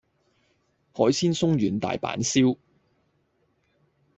[0.93, 2.57] 海鮮鬆軟大阪燒